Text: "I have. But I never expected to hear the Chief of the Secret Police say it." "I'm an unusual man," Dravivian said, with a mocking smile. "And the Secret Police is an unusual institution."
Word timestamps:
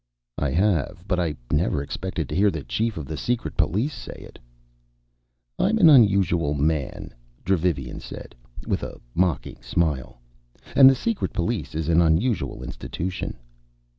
"I 0.39 0.49
have. 0.49 1.03
But 1.07 1.19
I 1.19 1.35
never 1.51 1.83
expected 1.83 2.27
to 2.27 2.35
hear 2.35 2.49
the 2.49 2.63
Chief 2.63 2.97
of 2.97 3.05
the 3.05 3.15
Secret 3.17 3.55
Police 3.55 3.93
say 3.93 4.15
it." 4.17 4.39
"I'm 5.59 5.77
an 5.77 5.91
unusual 5.91 6.55
man," 6.55 7.13
Dravivian 7.45 7.99
said, 7.99 8.33
with 8.65 8.81
a 8.81 8.99
mocking 9.13 9.61
smile. 9.61 10.19
"And 10.75 10.89
the 10.89 10.95
Secret 10.95 11.33
Police 11.33 11.75
is 11.75 11.87
an 11.87 12.01
unusual 12.01 12.63
institution." 12.63 13.37